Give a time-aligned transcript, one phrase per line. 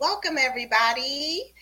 [0.00, 1.52] Welcome, everybody,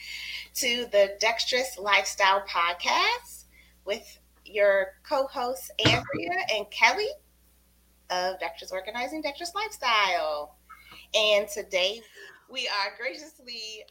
[0.57, 3.45] to the Dexterous Lifestyle Podcast
[3.87, 7.09] with your co hosts, Andrea and Kellie
[8.11, 10.57] of Dexterous Organizing, Dexterous Lifestyle.
[11.15, 12.03] And today
[12.51, 13.85] we are graciously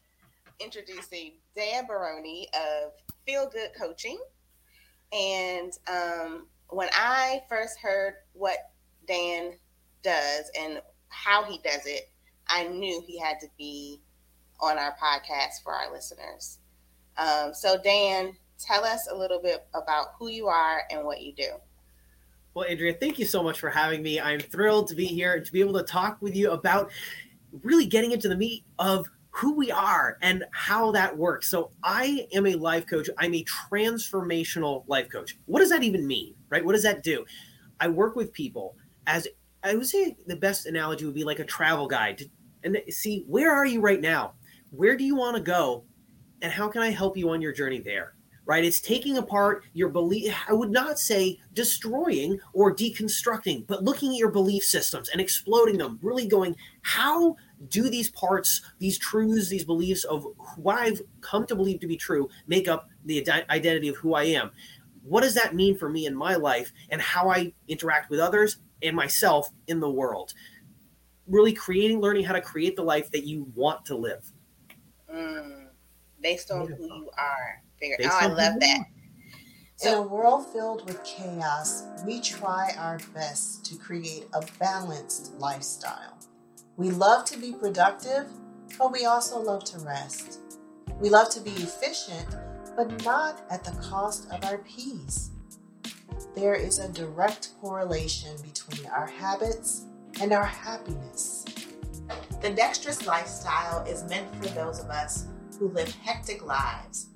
[0.60, 2.92] introducing Dan Barone of
[3.26, 4.20] Feel Good Coaching.
[5.12, 8.58] And um, when I first heard what
[9.08, 9.54] Dan
[10.04, 12.12] does and how he does it,
[12.48, 14.02] I knew he had to be
[14.60, 16.60] on our podcast for our listeners.
[17.18, 21.34] Um, so, Dan, tell us a little bit about who you are and what you
[21.34, 21.50] do.
[22.54, 24.20] Well, Andrea, thank you so much for having me.
[24.20, 26.92] I'm thrilled to be here and to be able to talk with you about
[27.64, 31.50] really getting into the meat of who we are and how that works.
[31.50, 33.10] So, I am a life coach.
[33.18, 35.38] I'm a transformational life coach.
[35.46, 36.64] What does that even mean, right?
[36.64, 37.26] What does that do?
[37.80, 38.76] I work with people
[39.08, 39.28] as
[39.64, 42.30] I would say the best analogy would be like a travel guide to,
[42.64, 44.34] and see where are you right now?
[44.76, 45.86] Where do you want to go?
[46.42, 48.14] And how can I help you on your journey there?
[48.46, 48.64] Right?
[48.64, 50.36] It's taking apart your belief.
[50.48, 55.80] I would not say destroying or deconstructing, but looking at your belief systems and exploding
[55.80, 57.38] them, really going, how
[57.70, 61.98] do these parts, these truths, these beliefs of what I've come to believe to be
[61.98, 64.52] true make up the identity of who I am?
[65.02, 68.58] What does that mean for me in my life and how I interact with others
[68.82, 70.34] and myself in the world.
[71.28, 74.32] Really creating, learning how to create the life that you want to live.
[75.16, 75.68] Mm,
[76.22, 77.62] based on who you are.
[77.80, 77.98] Figure.
[78.04, 78.86] oh, I love that.
[79.78, 85.34] So, in a world filled with chaos, we try our best to create a balanced
[85.38, 86.18] lifestyle.
[86.78, 88.28] We love to be productive,
[88.78, 90.40] but we also love to rest.
[91.00, 92.28] We love to be efficient,
[92.78, 95.32] but not at the cost of our peace
[96.36, 99.86] there is a direct correlation between our habits
[100.20, 101.46] and our happiness.
[102.46, 105.26] The dexterous lifestyle is meant for those of us
[105.58, 107.08] who live hectic lives.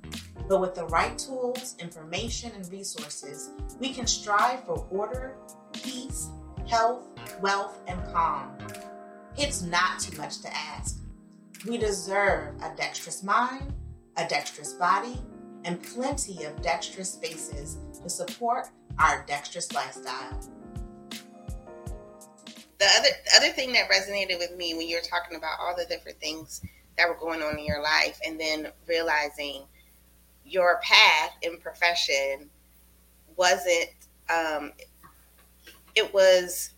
[0.47, 5.35] But with the right tools, information, and resources, we can strive for order,
[5.71, 6.29] peace,
[6.67, 7.09] health,
[7.41, 8.57] wealth, and calm.
[9.37, 10.97] It's not too much to ask.
[11.63, 13.71] We deserve a dexterous mind,
[14.17, 15.21] a dexterous body,
[15.63, 20.39] and plenty of dexterous spaces to support our dexterous lifestyle.
[22.79, 25.85] The other other thing that resonated with me when you were talking about all the
[25.85, 26.61] different things
[26.97, 29.63] that were going on in your life, and then realizing
[30.45, 32.49] your path in profession
[33.35, 33.89] wasn't.
[34.29, 34.71] Um,
[35.95, 36.71] it was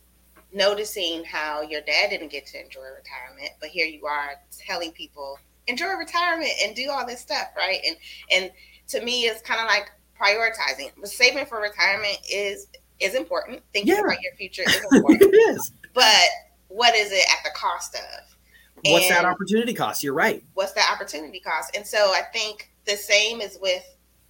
[0.52, 5.38] noticing how your dad didn't get to enjoy retirement, but here you are telling people
[5.66, 7.80] enjoy retirement and do all this stuff, right?
[7.86, 7.96] And
[8.30, 8.50] and
[8.88, 9.90] to me, it's kind of like
[10.20, 10.90] prioritizing.
[11.06, 12.68] Saving for retirement is
[13.00, 13.62] is important.
[13.72, 14.00] Thinking yeah.
[14.00, 15.22] about your future is important.
[15.22, 15.72] it is.
[15.94, 16.26] But
[16.68, 18.36] what is it at the cost of?
[18.84, 20.02] What's and that opportunity cost?
[20.02, 20.42] You're right.
[20.54, 21.76] What's that opportunity cost?
[21.76, 23.84] And so I think the same is with,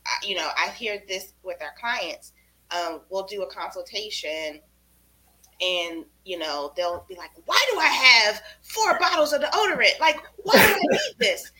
[0.07, 2.33] uh, you know, I hear this with our clients.
[2.71, 4.61] Um, we'll do a consultation
[5.63, 10.19] and you know they'll be like why do i have four bottles of deodorant like
[10.39, 11.53] why do i need this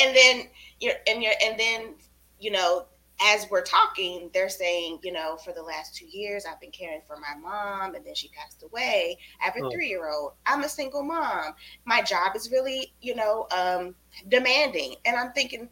[0.00, 0.48] and then
[0.80, 1.94] you're and you're and then
[2.38, 2.84] you know
[3.24, 7.02] as we're talking, they're saying, you know, for the last two years, I've been caring
[7.06, 9.18] for my mom, and then she passed away.
[9.40, 9.70] I have a oh.
[9.70, 10.32] three year old.
[10.46, 11.54] I'm a single mom.
[11.84, 13.94] My job is really, you know, um,
[14.28, 14.96] demanding.
[15.04, 15.68] And I'm thinking,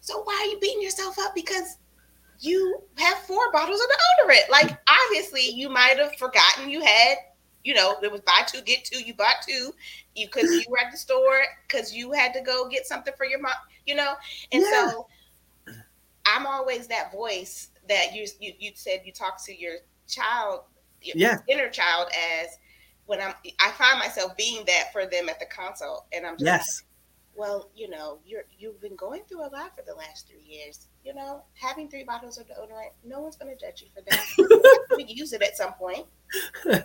[0.00, 1.34] so why are you beating yourself up?
[1.34, 1.78] Because
[2.38, 3.86] you have four bottles of
[4.26, 4.50] deodorant.
[4.50, 7.16] Like, obviously, you might have forgotten you had,
[7.64, 9.02] you know, it was buy two, get two.
[9.02, 9.72] You bought two
[10.14, 13.26] you because you were at the store because you had to go get something for
[13.26, 13.52] your mom,
[13.86, 14.14] you know?
[14.52, 14.90] And yeah.
[14.90, 15.06] so,
[16.26, 19.76] I'm always that voice that you you, you said you talk to your
[20.08, 20.62] child,
[21.02, 21.38] your yeah.
[21.48, 22.08] inner child
[22.42, 22.48] as
[23.06, 26.44] when I'm I find myself being that for them at the consult and I'm just
[26.44, 26.82] yes.
[26.82, 26.86] Like,
[27.36, 30.88] well, you know, you're you've been going through a lot for the last three years.
[31.04, 34.86] You know, having three bottles of deodorant, no one's gonna judge you for that.
[34.96, 36.06] we use it at some point.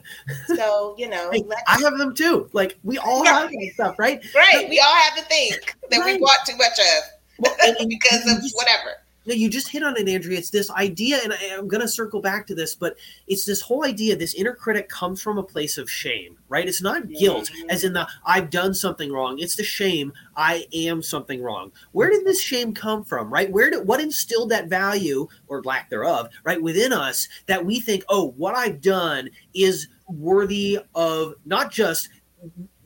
[0.56, 1.32] So, you know,
[1.68, 2.50] I have them too.
[2.54, 4.26] Like we all have that stuff, right?
[4.34, 4.68] Right.
[4.70, 6.16] we all have to think that right.
[6.16, 7.04] we bought too much of
[7.40, 7.56] well,
[7.88, 8.98] because of whatever.
[9.26, 10.38] No, you just hit on it, Andrea.
[10.38, 12.96] It's this idea, and I, am going to circle back to this, but
[13.28, 14.16] it's this whole idea.
[14.16, 16.68] This inner critic comes from a place of shame, right?
[16.68, 17.70] It's not guilt, mm-hmm.
[17.70, 19.40] as in the I've done something wrong.
[19.40, 21.72] It's the shame I am something wrong.
[21.92, 23.52] Where did this shame come from, right?
[23.52, 28.04] Where did what instilled that value or lack thereof, right, within us that we think,
[28.10, 32.10] oh, what I've done is worthy of not just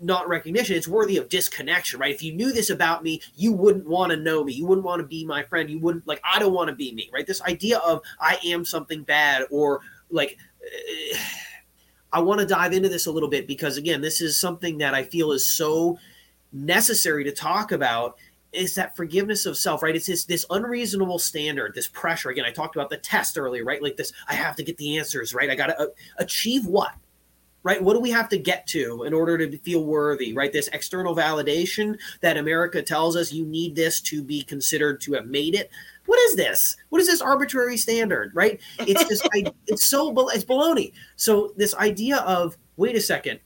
[0.02, 3.88] not recognition it's worthy of disconnection right if you knew this about me you wouldn't
[3.88, 6.40] want to know me you wouldn't want to be my friend you wouldn't like i
[6.40, 10.38] don't want to be me right this idea of i am something bad or like
[12.14, 14.94] i want to dive into this a little bit because again this is something that
[14.94, 15.98] i feel is so
[16.52, 18.18] necessary to talk about
[18.52, 19.96] is that forgiveness of self, right?
[19.96, 22.30] It's this this unreasonable standard, this pressure.
[22.30, 23.82] Again, I talked about the test earlier, right?
[23.82, 25.50] Like this, I have to get the answers, right?
[25.50, 25.88] I got to uh,
[26.18, 26.94] achieve what?
[27.62, 27.84] Right?
[27.84, 30.52] What do we have to get to in order to feel worthy, right?
[30.52, 35.26] This external validation that America tells us you need this to be considered to have
[35.26, 35.70] made it.
[36.06, 36.78] What is this?
[36.88, 38.62] What is this arbitrary standard, right?
[38.80, 39.22] It's this
[39.68, 40.94] it's so it's baloney.
[41.18, 43.42] So this idea of wait a second,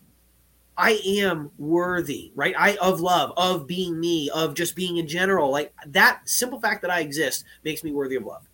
[0.78, 2.56] I am worthy, right?
[2.58, 5.52] I of love, of being me, of just being in general.
[5.52, 8.48] Like that simple fact that I exist makes me worthy of love.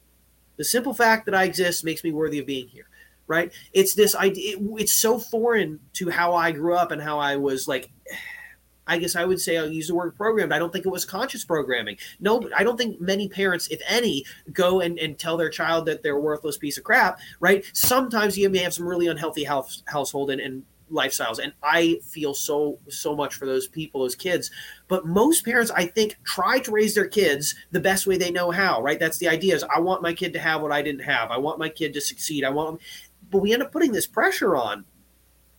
[0.57, 2.89] The simple fact that I exist makes me worthy of being here,
[3.29, 3.53] right?
[3.71, 4.57] It's this idea.
[4.57, 7.89] It, it's so foreign to how I grew up and how I was like.
[8.87, 10.51] I guess I would say I'll use the word programmed.
[10.51, 11.97] I don't think it was conscious programming.
[12.19, 16.01] No, I don't think many parents, if any, go and, and tell their child that
[16.01, 17.63] they're a worthless piece of crap, right?
[17.73, 22.33] Sometimes you may have some really unhealthy house, household and, and lifestyles and i feel
[22.33, 24.51] so so much for those people those kids
[24.87, 28.51] but most parents i think try to raise their kids the best way they know
[28.51, 31.03] how right that's the idea is i want my kid to have what i didn't
[31.03, 32.79] have i want my kid to succeed i want
[33.29, 34.85] but we end up putting this pressure on.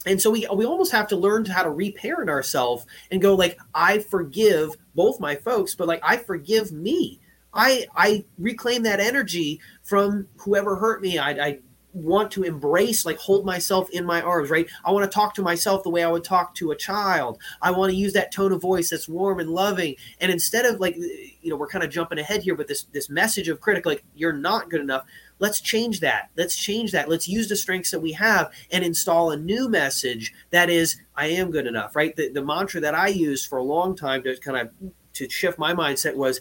[0.07, 3.59] And so we we almost have to learn how to reparent ourselves and go like
[3.75, 7.21] i forgive both my folks but like i forgive me.
[7.53, 11.19] I i reclaim that energy from whoever hurt me.
[11.19, 11.59] I, I
[11.93, 14.69] want to embrace like hold myself in my arms right?
[14.85, 17.39] I want to talk to myself the way i would talk to a child.
[17.61, 19.97] I want to use that tone of voice that's warm and loving.
[20.19, 23.11] And instead of like you know we're kind of jumping ahead here but this this
[23.11, 25.05] message of critic like you're not good enough
[25.41, 29.31] let's change that let's change that let's use the strengths that we have and install
[29.31, 33.09] a new message that is i am good enough right the, the mantra that i
[33.09, 36.41] used for a long time to kind of to shift my mindset was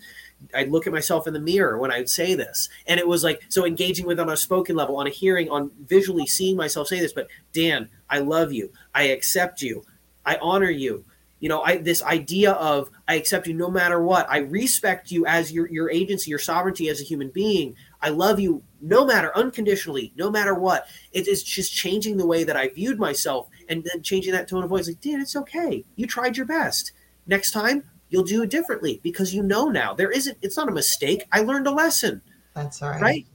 [0.54, 2.70] I'd look at myself in the mirror when I'd say this.
[2.88, 5.72] And it was like, so engaging with on a spoken level, on a hearing, on
[5.86, 7.14] visually seeing myself say this.
[7.14, 8.72] But Dan, I love you.
[8.96, 9.84] I accept you.
[10.26, 11.04] I honor you.
[11.40, 14.30] You know, I this idea of I accept you no matter what.
[14.30, 17.76] I respect you as your your agency, your sovereignty as a human being.
[18.02, 20.88] I love you no matter unconditionally, no matter what.
[21.12, 24.64] It is just changing the way that I viewed myself and then changing that tone
[24.64, 24.88] of voice.
[24.88, 25.84] Like, Dan, it's okay.
[25.96, 26.94] You tried your best.
[27.28, 30.72] Next time, you'll do it differently because you know now there isn't it's not a
[30.72, 32.22] mistake i learned a lesson
[32.54, 33.26] that's right right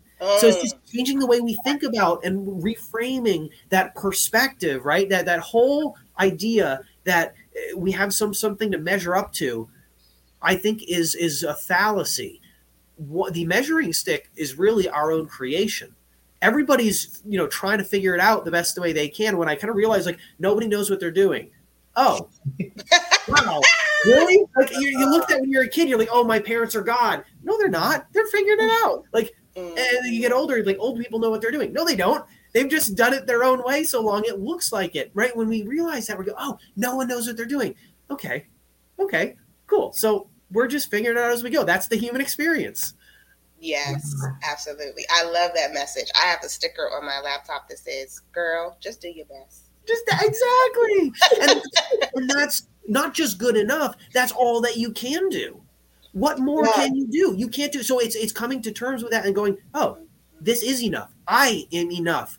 [0.40, 5.26] so it's just changing the way we think about and reframing that perspective right that
[5.26, 9.68] that whole idea that eh, we have some something to measure up to
[10.42, 12.40] i think is is a fallacy
[12.96, 15.94] what the measuring stick is really our own creation
[16.42, 19.54] everybody's you know trying to figure it out the best way they can when i
[19.54, 21.50] kind of realize like nobody knows what they're doing
[21.96, 22.28] oh
[23.28, 23.60] wow
[24.04, 24.44] really?
[24.56, 26.82] Like you, you looked at when you're a kid, you're like, oh, my parents are
[26.82, 27.24] God.
[27.42, 28.06] No, they're not.
[28.12, 29.04] They're figuring it out.
[29.12, 29.78] Like, mm.
[29.78, 31.72] and you get older, like old people know what they're doing.
[31.72, 32.24] No, they don't.
[32.52, 35.36] They've just done it their own way so long it looks like it, right?
[35.36, 37.74] When we realize that, we go, oh, no one knows what they're doing.
[38.10, 38.46] Okay,
[38.98, 39.36] okay,
[39.66, 39.92] cool.
[39.92, 41.64] So we're just figuring it out as we go.
[41.64, 42.94] That's the human experience.
[43.60, 44.34] Yes, mm-hmm.
[44.50, 45.04] absolutely.
[45.10, 46.10] I love that message.
[46.14, 50.04] I have a sticker on my laptop that says, "Girl, just do your best." Just
[50.08, 51.12] exactly,
[51.42, 51.62] and,
[52.14, 55.60] and that's not just good enough that's all that you can do
[56.12, 56.72] what more yeah.
[56.72, 59.34] can you do you can't do so it's it's coming to terms with that and
[59.34, 59.98] going oh
[60.40, 62.38] this is enough i am enough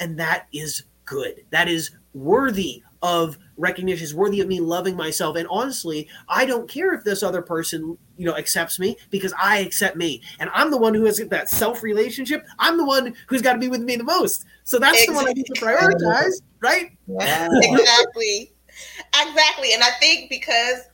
[0.00, 5.36] and that is good that is worthy of recognition is worthy of me loving myself
[5.36, 9.58] and honestly i don't care if this other person you know accepts me because i
[9.58, 13.42] accept me and i'm the one who has that self relationship i'm the one who's
[13.42, 15.14] got to be with me the most so that's exactly.
[15.14, 17.48] the one i need to prioritize right yeah.
[17.62, 18.50] exactly
[19.22, 19.72] exactly.
[19.72, 20.88] And I think because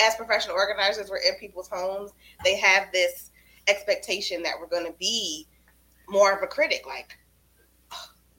[0.00, 2.12] as professional organizers, we're in people's homes,
[2.44, 3.30] they have this
[3.68, 5.46] expectation that we're going to be
[6.08, 6.84] more of a critic.
[6.86, 7.16] Like,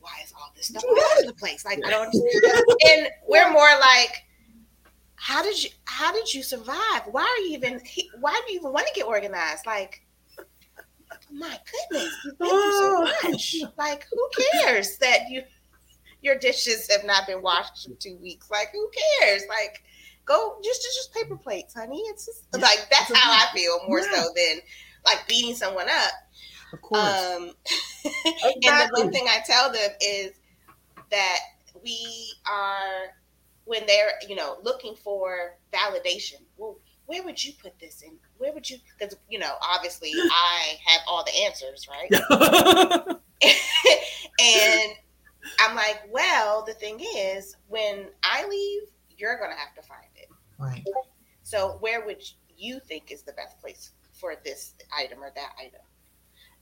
[0.01, 1.63] why is all this stuff all over the place?
[1.63, 2.65] Like, I don't understand.
[2.89, 4.24] and we're more like,
[5.15, 7.03] how did you how did you survive?
[7.12, 7.79] Why are you even
[8.20, 9.65] why do you even want to get organized?
[9.65, 10.01] Like,
[11.31, 13.55] my goodness, thank you've been through so much.
[13.77, 15.43] Like, who cares that you
[16.22, 18.50] your dishes have not been washed in two weeks.
[18.51, 18.89] Like, who
[19.20, 19.43] cares?
[19.50, 19.84] Like,
[20.25, 22.01] go just just, just paper plates, honey.
[22.08, 24.13] It's just like that's how I feel more yeah.
[24.13, 24.60] so than
[25.05, 26.12] like beating someone up.
[26.74, 27.01] Of course.
[27.01, 27.51] Um,
[28.06, 28.54] exactly.
[28.68, 30.32] and the one thing I tell them is
[31.10, 31.40] that
[31.84, 33.13] we are
[33.66, 36.42] when they're you know looking for validation.
[36.58, 38.18] Well, where would you put this in?
[38.38, 38.78] Where would you?
[38.98, 42.10] Because you know, obviously, I have all the answers, right?
[44.40, 44.94] and
[45.60, 48.84] I'm like, well, the thing is, when I leave,
[49.18, 50.30] you're going to have to find it.
[50.58, 50.84] Right.
[51.44, 52.24] So, where would
[52.58, 55.82] you think is the best place for this item or that item?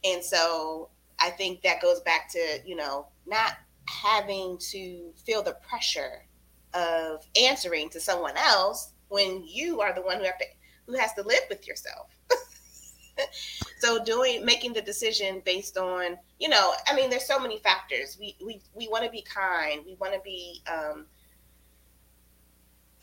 [0.04, 0.90] And so,
[1.20, 6.26] I think that goes back to, you know, not having to feel the pressure
[6.74, 10.46] of answering to someone else when you are the one who have to
[10.86, 12.10] who has to live with yourself.
[13.80, 18.18] so doing making the decision based on you know i mean there's so many factors.
[18.20, 19.82] We we, we want to be kind.
[19.86, 21.06] We want to be um,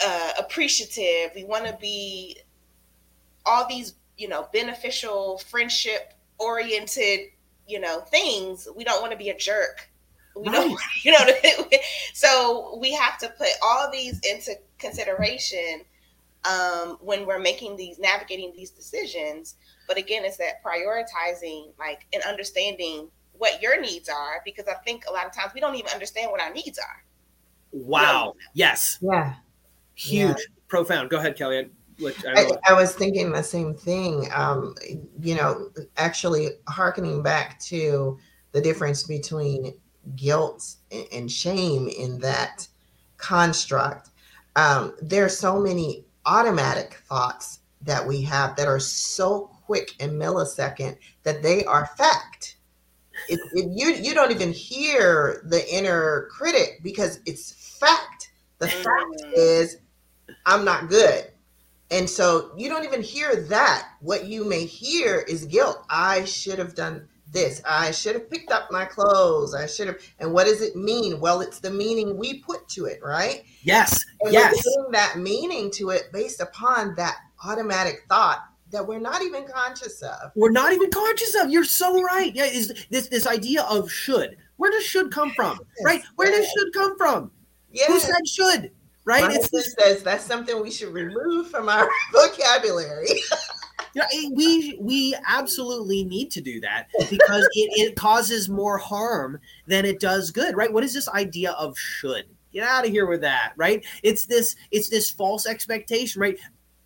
[0.05, 1.33] uh, appreciative.
[1.35, 2.39] We want to be
[3.45, 7.21] all these you know beneficial friendship oriented
[7.67, 9.89] you know things we don't want to be a jerk
[10.37, 10.53] we right.
[10.53, 11.19] don't you know
[12.15, 15.83] so we have to put all these into consideration
[16.45, 22.23] um, when we're making these navigating these decisions but again, it's that prioritizing, like, and
[22.25, 25.91] understanding what your needs are, because I think a lot of times we don't even
[25.93, 27.05] understand what our needs are.
[27.73, 28.35] Wow.
[28.55, 28.99] Yes.
[29.01, 29.35] Yeah.
[29.95, 30.45] Huge, yeah.
[30.69, 31.11] profound.
[31.11, 31.37] Go ahead,
[31.99, 32.37] Kellie.
[32.37, 34.29] I, I, I, was thinking the same thing.
[34.35, 34.75] Um,
[35.21, 38.19] you know, actually, harkening back to
[38.53, 39.75] the difference between
[40.15, 40.77] guilt
[41.13, 42.67] and shame in that
[43.17, 44.11] construct.
[44.57, 50.13] Um, there are so many automatic thoughts that we have that are so quick and
[50.13, 52.57] millisecond that they are fact.
[53.29, 58.31] It, it, you you don't even hear the inner critic because it's fact.
[58.59, 59.33] The fact mm.
[59.37, 59.79] is,
[60.47, 61.31] I'm not good,
[61.91, 63.89] and so you don't even hear that.
[64.01, 65.85] What you may hear is guilt.
[65.89, 67.63] I should have done this.
[67.65, 69.55] I should have picked up my clothes.
[69.55, 69.99] I should have.
[70.19, 71.21] And what does it mean?
[71.21, 73.45] Well, it's the meaning we put to it, right?
[73.63, 74.05] Yes.
[74.21, 74.63] And yes.
[74.93, 78.41] that meaning to it based upon that automatic thought
[78.71, 80.33] that we're not even conscious of.
[80.35, 81.51] We're not even conscious of.
[81.51, 82.35] You're so right.
[82.35, 84.37] Yeah, is this this idea of should?
[84.57, 85.59] Where does should come from?
[85.79, 85.85] Yes.
[85.85, 86.03] Right?
[86.17, 86.41] Where yes.
[86.41, 87.31] does should come from?
[87.71, 87.89] Yes.
[87.89, 88.71] Who said should?
[89.07, 89.23] Right?
[89.23, 93.07] My it's this says that's something we should remove from our vocabulary.
[93.95, 99.85] yeah, we we absolutely need to do that because it, it causes more harm than
[99.85, 100.73] it does good, right?
[100.73, 102.25] What is this idea of should?
[102.53, 103.85] Get out of here with that, right?
[104.03, 106.37] It's this it's this false expectation, right?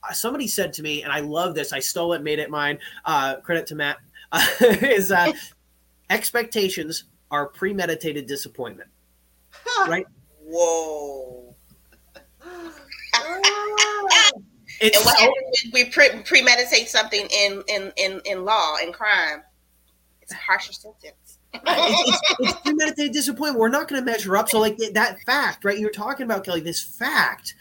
[0.03, 1.73] Uh, somebody said to me, and I love this.
[1.73, 2.79] I stole it, made it mine.
[3.05, 3.97] Uh, credit to Matt.
[4.33, 5.33] Uh, is uh,
[6.11, 8.91] expectations are premeditated disappointment,
[9.89, 10.07] right?
[10.45, 11.50] Whoa.
[13.15, 14.43] Oh.
[14.81, 15.33] it's and what so,
[15.73, 19.43] we pre- premeditate something in, in in in law and crime?
[20.23, 21.39] It's a harsher sentence.
[21.53, 23.59] it's, it's, it's, premeditated disappointment.
[23.59, 24.49] We're not going to measure up.
[24.49, 25.79] So, like that fact, right?
[25.79, 26.61] You're talking about Kellie.
[26.61, 27.55] This fact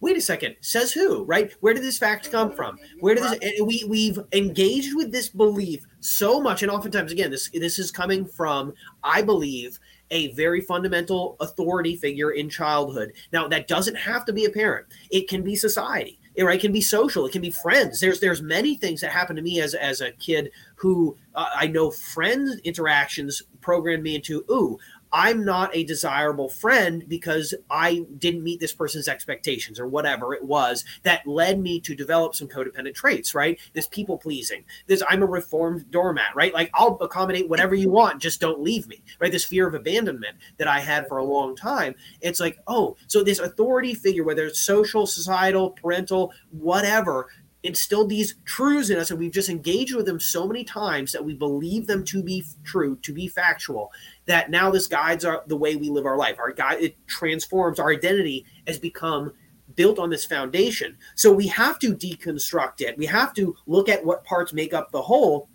[0.00, 3.60] wait a second says who right where did this fact come from where did this
[3.62, 8.24] we we've engaged with this belief so much and oftentimes again this this is coming
[8.24, 8.72] from
[9.02, 9.78] i believe
[10.10, 13.12] a very fundamental authority figure in childhood.
[13.32, 14.86] Now that doesn't have to be a parent.
[15.10, 16.58] It can be society right?
[16.58, 17.24] It can be social.
[17.24, 18.00] It can be friends.
[18.00, 21.66] There's there's many things that happened to me as as a kid who uh, i
[21.66, 24.78] know friends interactions programmed me into ooh
[25.12, 30.42] I'm not a desirable friend because I didn't meet this person's expectations or whatever it
[30.42, 33.58] was that led me to develop some codependent traits, right?
[33.72, 36.52] This people pleasing, this I'm a reformed doormat, right?
[36.52, 39.32] Like I'll accommodate whatever you want, just don't leave me, right?
[39.32, 41.94] This fear of abandonment that I had for a long time.
[42.20, 47.28] It's like, oh, so this authority figure, whether it's social, societal, parental, whatever,
[47.66, 51.24] instilled these truths in us and we've just engaged with them so many times that
[51.24, 53.90] we believe them to be true to be factual
[54.26, 56.38] that now this guides our the way we live our life.
[56.38, 59.32] Our guide it transforms our identity has become
[59.74, 60.96] built on this foundation.
[61.14, 62.96] So we have to deconstruct it.
[62.96, 65.48] We have to look at what parts make up the whole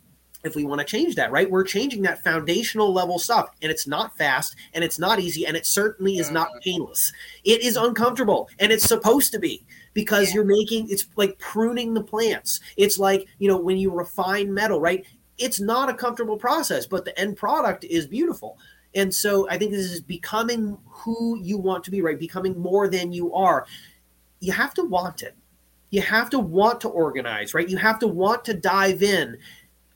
[0.43, 1.49] if we want to change that, right?
[1.49, 5.55] We're changing that foundational level stuff, and it's not fast, and it's not easy, and
[5.55, 7.13] it certainly is not painless.
[7.43, 10.35] It is uncomfortable, and it's supposed to be because yeah.
[10.35, 12.59] you're making it's like pruning the plants.
[12.77, 15.05] It's like, you know, when you refine metal, right?
[15.37, 18.57] It's not a comfortable process, but the end product is beautiful.
[18.93, 22.19] And so I think this is becoming who you want to be, right?
[22.19, 23.65] Becoming more than you are.
[24.39, 25.35] You have to want it.
[25.89, 27.67] You have to want to organize, right?
[27.67, 29.37] You have to want to dive in.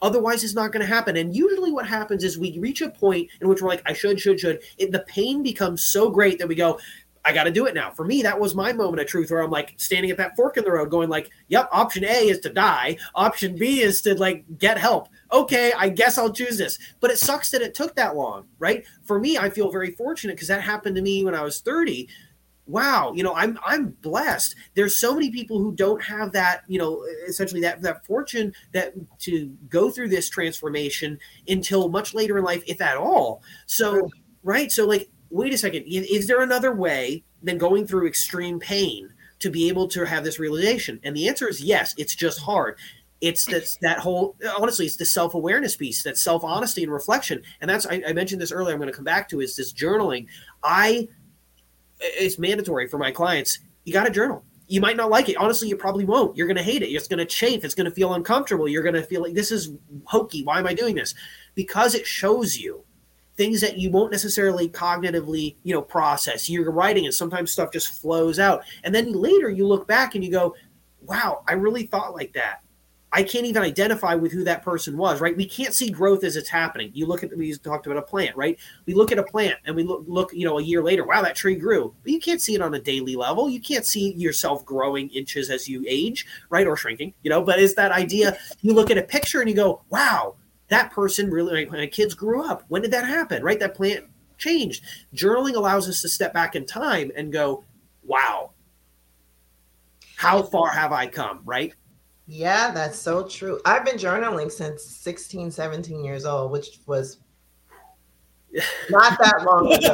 [0.01, 1.15] Otherwise, it's not going to happen.
[1.15, 4.19] And usually, what happens is we reach a point in which we're like, I should,
[4.19, 4.61] should, should.
[4.77, 6.79] It, the pain becomes so great that we go,
[7.25, 7.89] I got to do it now.
[7.89, 10.57] For me, that was my moment of truth where I'm like standing at that fork
[10.57, 12.97] in the road going like, yep, option A is to die.
[13.15, 15.09] Option B is to like get help.
[15.33, 16.77] Okay, I guess I'll choose this.
[16.99, 18.85] But it sucks that it took that long, right?
[19.03, 22.07] For me, I feel very fortunate because that happened to me when I was 30.
[22.67, 24.55] Wow, you know, I'm I'm blessed.
[24.73, 28.93] There's so many people who don't have that, you know, essentially that that fortune that
[29.19, 33.43] to go through this transformation until much later in life, if at all.
[33.67, 34.09] So,
[34.43, 34.71] right?
[34.71, 39.49] So like wait a second, is there another way than going through extreme pain to
[39.49, 40.99] be able to have this realization?
[41.03, 42.77] And the answer is yes, it's just hard.
[43.21, 47.41] It's that that whole honestly, it's the self awareness piece, that self honesty and reflection,
[47.61, 48.73] and that's I, I mentioned this earlier.
[48.73, 50.27] I'm going to come back to is this journaling.
[50.63, 51.07] I
[51.99, 53.59] it's mandatory for my clients.
[53.85, 55.37] You got to journal you might not like it.
[55.37, 56.35] Honestly, you probably won't.
[56.35, 56.87] You're going to hate it.
[56.87, 57.63] It's going to chafe.
[57.63, 58.67] It's going to feel uncomfortable.
[58.67, 59.71] You're going to feel like this is
[60.05, 60.43] hokey.
[60.43, 61.13] Why am I doing this?
[61.53, 62.83] Because it shows you
[63.37, 66.49] things that you won't necessarily cognitively, you know, process.
[66.49, 68.63] You're writing and sometimes stuff just flows out.
[68.83, 70.55] And then later you look back and you go,
[71.01, 72.61] "Wow, I really thought like that."
[73.15, 75.37] I can't even identify with who that person was, right?
[75.37, 76.91] We can't see growth as it's happening.
[76.93, 78.59] You look at we talked about a plant, right?
[78.85, 81.21] We look at a plant and we look, look, you know, a year later, wow,
[81.21, 81.95] that tree grew.
[82.03, 83.49] But you can't see it on a daily level.
[83.49, 86.67] You can't see yourself growing inches as you age, right?
[86.67, 89.55] Or shrinking, you know, but is that idea you look at a picture and you
[89.55, 90.35] go, wow,
[90.69, 92.63] that person really my kids grew up.
[92.67, 93.43] When did that happen?
[93.43, 93.59] Right?
[93.59, 94.05] That plant
[94.37, 94.83] changed.
[95.13, 97.63] Journaling allows us to step back in time and go,
[98.03, 98.51] wow,
[100.15, 101.73] how far have I come, right?
[102.27, 103.59] Yeah, that's so true.
[103.65, 107.19] I've been journaling since 16, 17 years old, which was
[108.89, 109.89] not that long ago.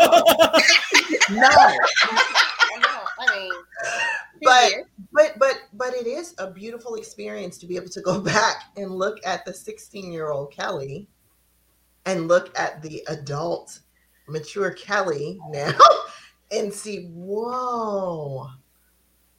[1.40, 1.50] no.
[1.50, 3.01] I know.
[3.20, 3.51] I mean,
[4.41, 4.71] but
[5.12, 8.91] but but but it is a beautiful experience to be able to go back and
[8.91, 11.07] look at the 16 year old Kellie
[12.05, 13.79] and look at the adult
[14.27, 15.77] mature Kellie now
[16.51, 18.48] and see, whoa,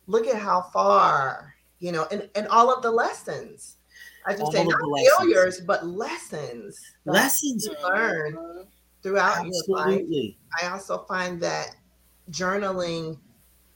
[0.06, 3.76] look at how far you know, and, and all of the lessons.
[4.24, 4.78] I just say not
[5.18, 6.80] failures, but lessons.
[7.04, 8.38] Lessons learned
[9.02, 9.94] throughout Absolutely.
[9.94, 10.34] your life.
[10.62, 11.74] I also find that
[12.30, 13.18] journaling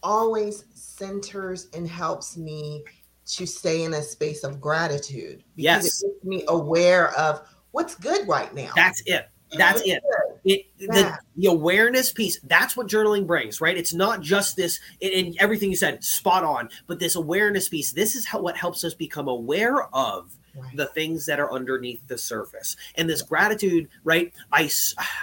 [0.03, 2.85] always centers and helps me
[3.26, 6.03] to stay in a space of gratitude because yes.
[6.03, 8.71] it makes me aware of what's good right now.
[8.76, 9.29] That's it.
[9.53, 10.03] That's it.
[10.45, 12.41] It the, the awareness piece.
[12.45, 13.76] That's what journaling brings, right?
[13.76, 16.69] It's not just this and everything you said, spot on.
[16.87, 17.93] But this awareness piece.
[17.93, 20.77] This is how what helps us become aware of Right.
[20.77, 24.71] the things that are underneath the surface and this gratitude right i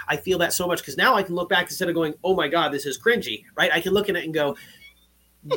[0.06, 2.34] i feel that so much because now i can look back instead of going oh
[2.36, 4.56] my god this is cringy right i can look at it and go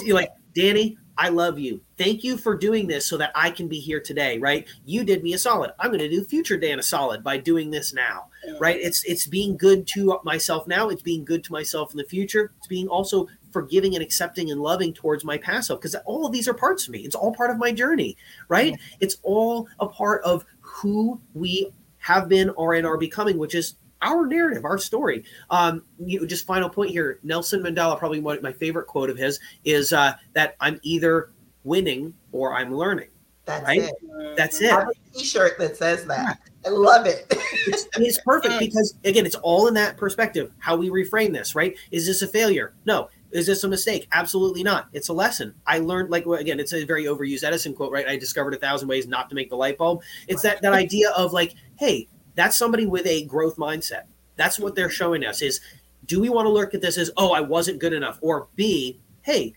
[0.07, 1.81] like danny I love you.
[1.97, 4.67] Thank you for doing this so that I can be here today, right?
[4.85, 5.71] You did me a solid.
[5.79, 8.27] I'm going to do future Dan a solid by doing this now,
[8.59, 8.77] right?
[8.79, 10.89] It's it's being good to myself now.
[10.89, 12.51] It's being good to myself in the future.
[12.57, 16.31] It's being also forgiving and accepting and loving towards my past self because all of
[16.31, 16.99] these are parts of me.
[16.99, 18.15] It's all part of my journey,
[18.49, 18.73] right?
[18.73, 18.77] Yeah.
[18.99, 23.73] It's all a part of who we have been or and are becoming, which is
[24.03, 25.23] our narrative, our story.
[25.49, 27.19] Um, you just final point here.
[27.23, 31.31] Nelson Mandela, probably one my favorite quote of his is uh, that I'm either
[31.63, 33.09] winning or I'm learning.
[33.45, 33.81] That's right?
[33.81, 34.37] it.
[34.37, 34.71] That's it.
[34.71, 36.41] I have a T-shirt that says that.
[36.63, 37.25] I love it.
[37.65, 40.51] it's, it's perfect because again, it's all in that perspective.
[40.59, 41.75] How we reframe this, right?
[41.89, 42.73] Is this a failure?
[42.85, 43.09] No.
[43.31, 44.07] Is this a mistake?
[44.11, 44.87] Absolutely not.
[44.93, 45.53] It's a lesson.
[45.65, 48.07] I learned, like again, it's a very overused Edison quote, right?
[48.07, 50.01] I discovered a thousand ways not to make the light bulb.
[50.27, 54.03] It's that that idea of like, hey, that's somebody with a growth mindset.
[54.35, 55.59] That's what they're showing us is
[56.05, 58.19] do we want to look at this as, oh, I wasn't good enough?
[58.21, 59.53] Or B, hey,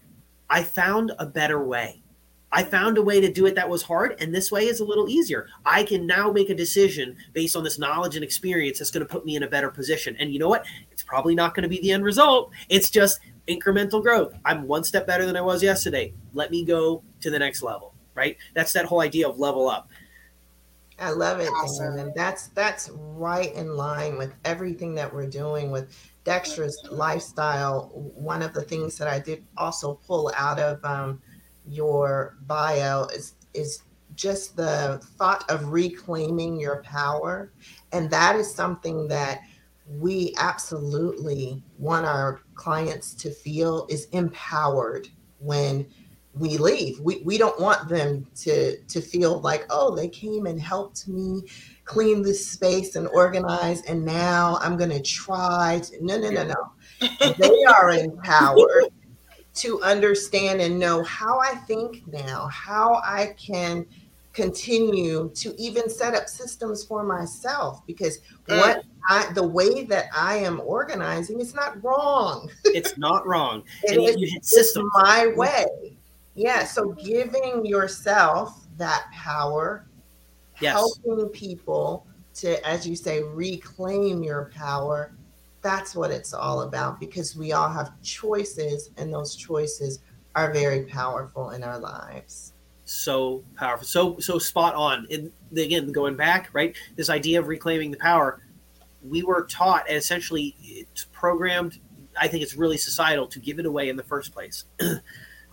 [0.49, 2.03] I found a better way.
[2.53, 4.85] I found a way to do it that was hard, and this way is a
[4.85, 5.47] little easier.
[5.65, 9.13] I can now make a decision based on this knowledge and experience that's going to
[9.13, 10.17] put me in a better position.
[10.19, 10.67] And you know what?
[10.91, 12.51] It's probably not going to be the end result.
[12.69, 13.21] It's just
[13.51, 14.33] incremental growth.
[14.45, 16.15] I'm one step better than I was yesterday.
[16.33, 18.37] Let me go to the next level, right?
[18.55, 19.89] That's that whole idea of level up.
[20.99, 21.99] I love it, awesome.
[21.99, 27.91] and that's that's right in line with everything that we're doing with Dexterous lifestyle.
[28.15, 31.23] One of the things that I did also pull out of um,
[31.67, 33.83] your bio is is
[34.15, 37.51] just the thought of reclaiming your power,
[37.93, 39.41] and that is something that
[39.87, 45.87] we absolutely want our clients to feel is empowered when
[46.35, 47.01] we leave.
[47.01, 51.43] We, we don't want them to to feel like, oh, they came and helped me
[51.87, 55.81] clean this space and organize, and now I'm going to try.
[55.85, 57.33] To, no, no, no, no.
[57.39, 58.93] they are empowered
[59.55, 63.87] to understand and know how I think now, how I can
[64.33, 68.59] continue to even set up systems for myself because mm.
[68.59, 72.51] what I, the way that I am organizing is not wrong.
[72.65, 73.65] it's not wrong.
[73.89, 75.97] and it, you it's my way.
[76.35, 79.87] Yeah, so giving yourself that power,
[80.61, 80.73] yes.
[80.73, 85.13] helping people to, as you say, reclaim your power.
[85.63, 89.99] That's what it's all about because we all have choices, and those choices
[90.37, 92.55] are very powerful in our lives.
[92.93, 95.07] So powerful, so so spot on.
[95.13, 96.75] And again, going back, right?
[96.97, 98.41] This idea of reclaiming the power,
[99.09, 101.79] we were taught and essentially it's programmed.
[102.21, 104.65] I think it's really societal to give it away in the first place.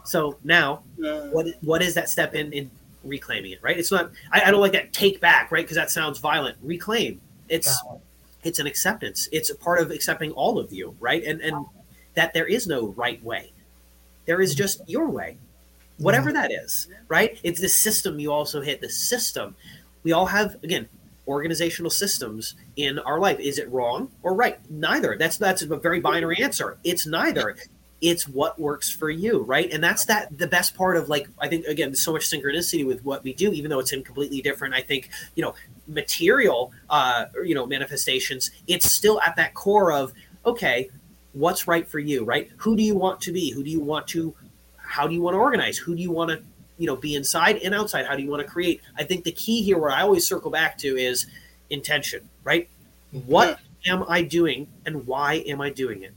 [0.03, 2.71] So now, what what is that step in in
[3.03, 3.59] reclaiming it?
[3.61, 3.77] Right?
[3.77, 4.11] It's not.
[4.31, 5.65] I, I don't like that take back, right?
[5.65, 6.57] Because that sounds violent.
[6.61, 7.19] Reclaim.
[7.49, 7.77] It's
[8.41, 9.27] it's an acceptance.
[9.33, 11.21] It's a part of accepting all of you, right?
[11.25, 11.65] And and
[12.13, 13.51] that there is no right way.
[14.25, 14.59] There is mm-hmm.
[14.59, 15.37] just your way.
[15.97, 17.39] Whatever that is, right?
[17.43, 18.81] It's the system you also hit.
[18.81, 19.55] The system.
[20.03, 20.87] We all have, again,
[21.27, 23.39] organizational systems in our life.
[23.39, 24.59] Is it wrong or right?
[24.69, 25.17] Neither.
[25.17, 26.77] That's that's a very binary answer.
[26.83, 27.57] It's neither.
[27.99, 29.71] It's what works for you, right?
[29.71, 33.03] And that's that the best part of like I think again so much synchronicity with
[33.03, 34.73] what we do, even though it's in completely different.
[34.73, 35.55] I think you know
[35.87, 38.51] material, uh, you know manifestations.
[38.67, 40.13] It's still at that core of
[40.45, 40.89] okay,
[41.33, 42.49] what's right for you, right?
[42.57, 43.51] Who do you want to be?
[43.51, 44.33] Who do you want to?
[44.87, 45.77] How do you want to organize?
[45.77, 46.41] Who do you want to
[46.77, 48.05] you know be inside and outside?
[48.05, 48.81] How do you want to create?
[48.97, 51.27] I think the key here where i always circle back to is
[51.69, 52.69] intention right?
[53.25, 56.13] What am i doing and why am i doing it?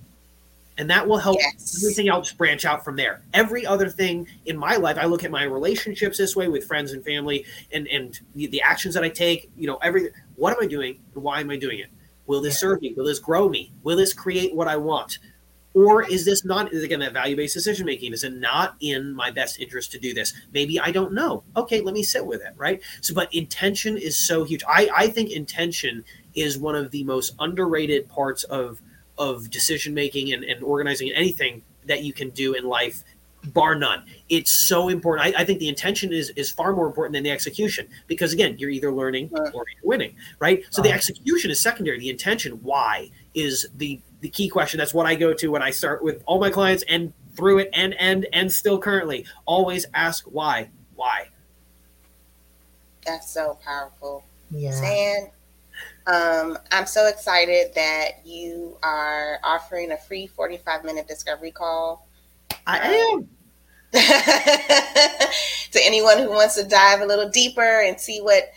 [0.79, 1.77] And that will help Yes.
[1.83, 3.21] everything else branch out from there.
[3.35, 6.93] Every other thing in my life i look at my relationships this way with friends
[6.93, 10.63] and family and and the, the actions that i take you know every what am
[10.63, 11.89] i doing and why am i doing it?
[12.27, 12.95] Will this serve me?
[12.97, 13.73] Will this grow me?
[13.83, 15.19] Will this create what i want
[15.75, 19.61] or is this not again that value-based decision making is it not in my best
[19.61, 20.33] interest to do this?
[20.53, 21.45] Maybe i don't know.
[21.57, 22.81] Okay let me sit with it right?
[23.01, 24.63] So but intention is so huge.
[24.69, 26.05] I i think intention
[26.35, 28.81] is one of the most underrated parts of
[29.19, 33.05] of decision making and, and organizing anything that you can do in life
[33.45, 34.05] bar none.
[34.29, 35.35] It's so important.
[35.35, 38.57] I, I think the intention is is far more important than the execution because again
[38.59, 40.65] you're either learning or you're winning right?
[40.71, 41.99] So the execution is secondary.
[41.99, 44.79] The intention why is the the key question.
[44.79, 47.71] That's what i go to when i start with all my clients and through it
[47.73, 49.27] and and and still currently.
[49.47, 50.71] Always ask why.
[50.95, 51.29] Why?
[53.07, 54.25] That's so powerful.
[54.51, 54.79] Yeah.
[54.81, 55.31] Dan,
[56.07, 62.07] um, I'm so excited that you are offering a free 45 minute discovery call.
[62.67, 63.29] I am.
[65.73, 68.53] to anyone who wants to dive a little deeper and see what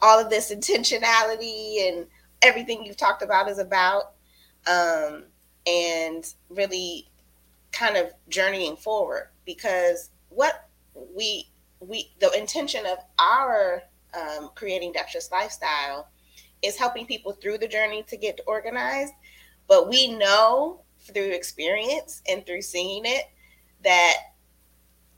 [0.00, 2.06] all of this intentionality and
[2.40, 4.12] everything you've talked about is about
[4.66, 5.24] um,
[5.66, 7.08] and really
[7.72, 10.68] kind of journeying forward because what
[11.16, 11.48] we
[11.80, 13.82] we the intention of our
[14.14, 16.08] um, creating dexterous lifestyle
[16.62, 19.14] is helping people through the journey to get organized
[19.68, 23.24] but we know through experience and through seeing it
[23.82, 24.16] that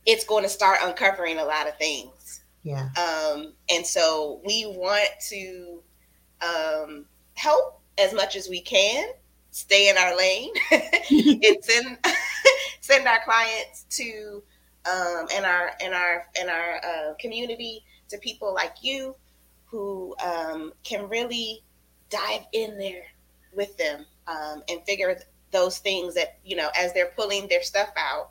[0.07, 2.89] it's going to start uncovering a lot of things Yeah.
[2.97, 5.83] um, and so we want to
[6.41, 9.09] um, help as much as we can
[9.55, 11.97] stay in our lane and send
[12.81, 14.43] send our clients to
[14.85, 19.15] um, and our and our and our uh, community to people like you
[19.67, 21.63] who um, can really
[22.11, 23.05] dive in there
[23.55, 25.17] with them um, and figure
[25.53, 28.31] those things that you know as they're pulling their stuff out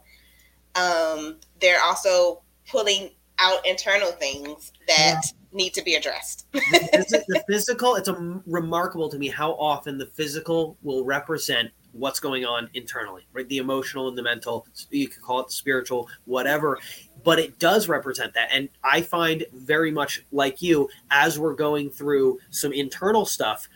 [0.75, 5.21] um, they're also pulling out internal things that
[5.53, 6.47] need to be addressed.
[6.51, 12.19] The, the physical it's a, remarkable to me how often the physical will represent what's
[12.19, 13.47] going on internally right?
[13.47, 16.79] The emotional and the mental you could call it spiritual whatever.
[17.23, 18.49] But it does represent that.
[18.51, 23.69] And i find very much like you as we're going through some internal stuff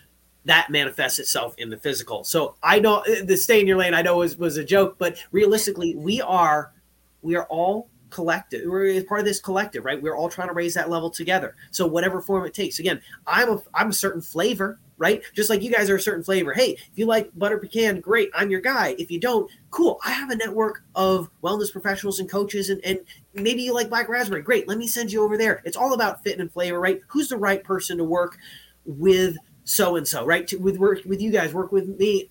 [0.46, 2.24] that manifests itself in the physical.
[2.24, 4.96] So i know eh, the stay in your lane i know was, was a joke
[4.98, 6.72] but realistically we are
[7.22, 10.02] we are all collective we're part of this collective right?
[10.02, 11.56] We're all trying to raise that level together.
[11.72, 15.22] So whatever form it takes again i'm a i'm a certain flavor right?
[15.36, 16.54] Just like you guys are a certain flavor.
[16.54, 18.96] Hey if you like butter pecan great i'm your guy.
[18.98, 23.00] If you don't cool i have a network of wellness professionals and coaches and, and
[23.34, 25.62] maybe you like black raspberry great let me send you over there.
[25.66, 27.02] It's all about fit and flavor right?
[27.08, 28.38] Who's the right person to work
[28.86, 30.48] with so and so right?
[30.48, 32.30] To, with work with you guys work with me.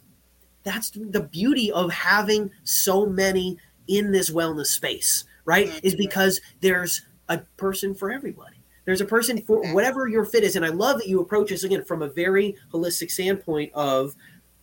[0.63, 5.71] That's the beauty of having so many in this wellness space right?
[5.83, 5.99] Is Mhm.
[5.99, 8.57] because there's a person for everybody.
[8.85, 10.55] There's a person for whatever your fit is.
[10.55, 14.15] And i love that you approach this again from a very holistic standpoint of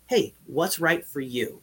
[0.07, 1.59] hey what's right for you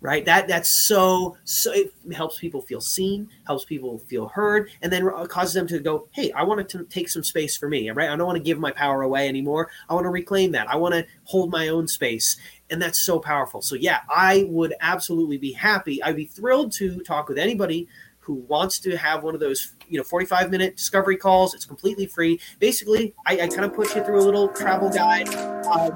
[0.00, 0.24] right?
[0.26, 5.08] That that's so so it helps people feel seen helps people feel heard and then
[5.26, 8.08] causes them to go hey i want to take some space for me right?
[8.08, 9.70] I don't want to give my power away anymore.
[9.88, 10.68] I want to reclaim that.
[10.70, 12.36] I want to hold my own space.
[12.70, 13.60] And that's so powerful.
[13.60, 16.00] So yeah i would absolutely be happy.
[16.02, 17.88] I'd be thrilled to talk with anybody
[18.28, 21.54] who wants to have one of those you know 45 minute discovery calls.
[21.54, 22.38] It's completely free.
[22.58, 25.28] Basically i, I kind of push you through a little travel guide
[25.64, 25.92] um,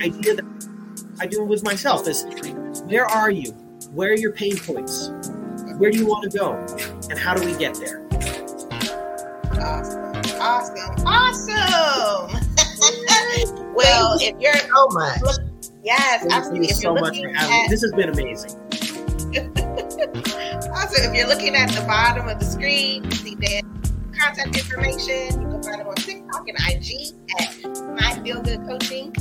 [0.00, 0.44] idea that
[1.20, 2.06] i do with myself.
[2.06, 2.24] Is
[2.84, 3.50] where are you?
[3.90, 5.10] Where are your pain points?
[5.78, 6.54] Where do you want to go?
[7.10, 8.06] And how do we get there?
[9.60, 10.12] Awesome.
[10.40, 11.06] Awesome.
[11.06, 12.38] Awesome
[13.74, 15.18] well if you're So much.
[15.82, 16.66] yes thank absolutely.
[16.66, 17.64] you if so you're much for having me.
[17.64, 18.50] At this has been amazing
[20.92, 23.62] Also, if you're looking at the bottom of the screen, you see their
[24.20, 25.40] contact information.
[25.40, 27.64] You can find them on TikTok and IG at
[27.96, 29.14] My Feel Good Coaching.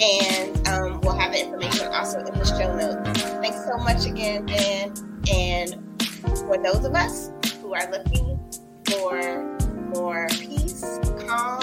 [0.00, 3.22] And um, we'll have the information also in the show notes.
[3.22, 4.94] Thanks so much again, Dan.
[5.30, 6.02] And
[6.38, 7.30] for those of us
[7.60, 8.40] who are looking
[8.86, 9.58] for
[9.94, 10.80] more peace,
[11.26, 11.60] calm,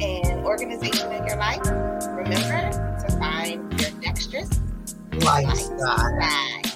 [0.00, 1.64] and organization in your life,
[2.08, 2.72] remember
[3.06, 4.50] to find your dexterous
[5.12, 5.86] lifestyle.
[5.86, 6.73] lifestyle.